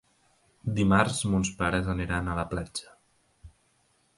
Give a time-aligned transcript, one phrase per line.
[0.79, 2.99] Dimarts mons pares aniran a la platja.